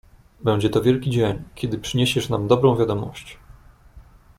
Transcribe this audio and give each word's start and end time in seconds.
"Będzie 0.41 0.69
to 0.69 0.81
wielki 0.81 1.09
dzień, 1.09 1.43
kiedy 1.55 1.77
przyniesiesz 1.77 2.29
nam 2.29 2.47
dobrą 2.47 2.77
wiadomość." 2.77 3.37